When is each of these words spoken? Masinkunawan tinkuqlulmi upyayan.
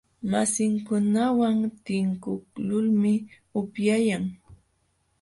Masinkunawan 0.31 1.57
tinkuqlulmi 1.85 3.13
upyayan. 3.59 4.23